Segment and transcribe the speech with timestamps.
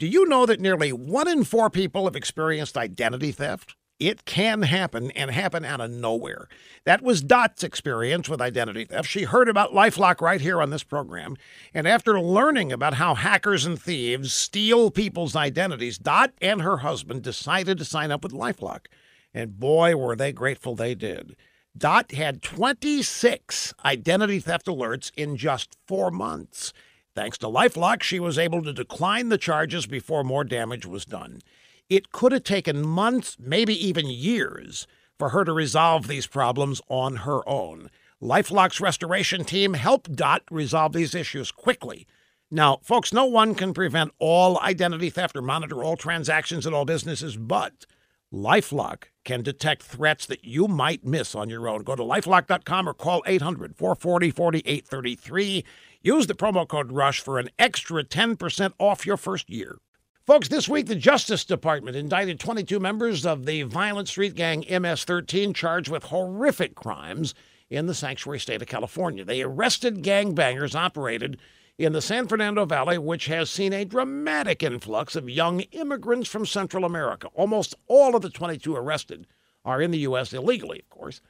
[0.00, 3.76] Do you know that nearly one in four people have experienced identity theft?
[3.98, 6.48] It can happen and happen out of nowhere.
[6.86, 9.06] That was Dot's experience with identity theft.
[9.06, 11.36] She heard about Lifelock right here on this program.
[11.74, 17.20] And after learning about how hackers and thieves steal people's identities, Dot and her husband
[17.20, 18.86] decided to sign up with Lifelock.
[19.34, 21.36] And boy, were they grateful they did.
[21.76, 26.72] Dot had 26 identity theft alerts in just four months.
[27.14, 31.40] Thanks to Lifelock, she was able to decline the charges before more damage was done.
[31.88, 34.86] It could have taken months, maybe even years,
[35.18, 37.90] for her to resolve these problems on her own.
[38.22, 42.06] Lifelock's restoration team helped Dot resolve these issues quickly.
[42.50, 46.84] Now, folks, no one can prevent all identity theft or monitor all transactions in all
[46.84, 47.86] businesses, but
[48.32, 51.82] Lifelock can detect threats that you might miss on your own.
[51.82, 55.64] Go to lifelock.com or call 800 440 4833.
[56.02, 59.78] Use the promo code RUSH for an extra 10% off your first year.
[60.26, 65.04] Folks, this week the Justice Department indicted 22 members of the violent street gang MS
[65.04, 67.34] 13 charged with horrific crimes
[67.68, 69.24] in the sanctuary state of California.
[69.24, 71.38] They arrested gangbangers operated
[71.80, 76.44] in the San Fernando Valley, which has seen a dramatic influx of young immigrants from
[76.44, 77.28] Central America.
[77.32, 79.26] Almost all of the 22 arrested
[79.64, 80.34] are in the U.S.
[80.34, 81.22] illegally, of course.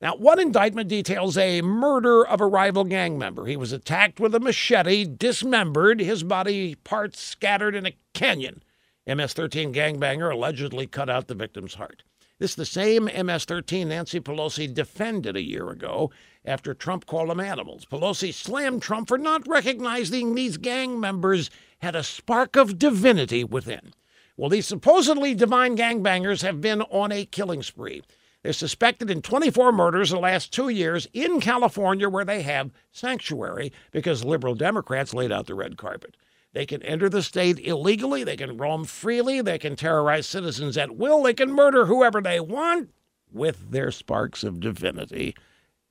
[0.00, 3.46] Now, one indictment details a murder of a rival gang member.
[3.46, 8.64] He was attacked with a machete, dismembered, his body parts scattered in a canyon.
[9.06, 12.02] MS 13 gangbanger allegedly cut out the victim's heart.
[12.42, 16.10] This is the same MS 13 Nancy Pelosi defended a year ago
[16.44, 17.84] after Trump called them animals.
[17.84, 23.92] Pelosi slammed Trump for not recognizing these gang members had a spark of divinity within.
[24.36, 28.02] Well, these supposedly divine gangbangers have been on a killing spree.
[28.42, 32.72] They're suspected in 24 murders in the last two years in California, where they have
[32.90, 36.16] sanctuary because liberal Democrats laid out the red carpet.
[36.52, 40.96] They can enter the state illegally, they can roam freely, they can terrorize citizens at
[40.96, 42.90] will, they can murder whoever they want
[43.32, 45.34] with their sparks of divinity.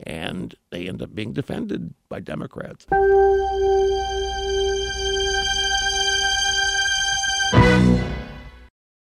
[0.03, 2.85] And they end up being defended by Democrats.